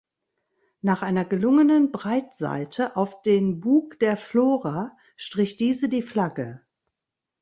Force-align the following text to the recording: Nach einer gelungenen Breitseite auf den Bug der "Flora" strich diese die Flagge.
Nach 0.81 1.03
einer 1.03 1.25
gelungenen 1.25 1.91
Breitseite 1.91 2.95
auf 2.95 3.21
den 3.21 3.59
Bug 3.59 3.99
der 3.99 4.17
"Flora" 4.17 4.97
strich 5.15 5.57
diese 5.57 5.89
die 5.89 6.01
Flagge. 6.01 6.61